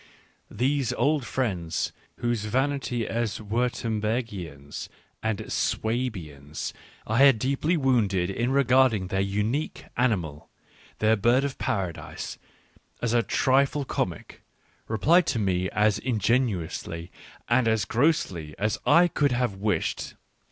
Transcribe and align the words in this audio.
These 0.49 0.93
old 0.93 1.27
friends, 1.27 1.91
whose 2.15 2.45
vanity 2.45 3.05
as 3.07 3.37
Wiirtembergians 3.37 4.89
and 5.21 5.45
Swabians 5.47 6.73
I 7.05 7.19
had 7.19 7.37
deeply 7.37 7.77
wounded 7.77 8.31
in 8.31 8.51
regarding 8.51 9.09
their 9.09 9.21
unique 9.21 9.85
animal, 9.95 10.49
their 10.97 11.15
bird 11.15 11.43
of 11.43 11.59
Paradise, 11.59 12.39
as 12.99 13.13
a 13.13 13.21
trifle 13.21 13.85
comic, 13.85 14.41
replied 14.87 15.27
to 15.27 15.37
me 15.37 15.69
as 15.69 15.99
ingenuously 15.99 17.11
and 17.47 17.67
as 17.67 17.85
grossly 17.85 18.55
as 18.57 18.79
I 18.87 19.07
could 19.07 19.33
have 19.33 19.53
wished. 19.57 20.15